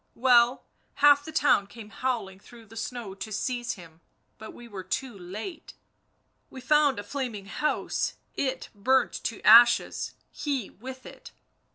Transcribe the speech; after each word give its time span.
well, 0.15 0.63
half 0.95 1.23
the 1.23 1.31
town 1.31 1.67
came 1.67 1.91
howling 1.91 2.39
through 2.39 2.65
the 2.65 2.75
snow 2.75 3.13
to 3.13 3.31
seize 3.31 3.73
him, 3.73 4.01
but 4.39 4.51
we 4.51 4.67
were 4.67 4.83
too 4.83 5.15
late, 5.15 5.75
we 6.49 6.59
found 6.59 6.97
a 6.97 7.03
flaming 7.03 7.45
house... 7.45 8.15
it 8.33 8.69
burnt 8.73 9.13
to 9.23 9.43
ashes, 9.43 10.15
he 10.31 10.71
with 10.71 11.05
it 11.05 11.29